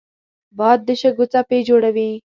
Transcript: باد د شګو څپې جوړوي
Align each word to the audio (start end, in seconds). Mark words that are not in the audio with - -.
باد 0.57 0.79
د 0.87 0.89
شګو 1.01 1.25
څپې 1.31 1.59
جوړوي 1.67 2.09